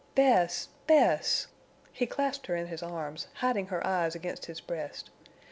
"Bess! 0.15 0.69
Bess!" 0.87 1.45
He 1.91 2.07
clasped 2.07 2.47
her 2.47 2.55
in 2.55 2.65
his 2.65 2.81
arms, 2.81 3.27
hiding 3.35 3.67
her 3.67 3.85
eyes 3.85 4.15
against 4.15 4.47
his 4.47 4.59
breast. 4.59 5.11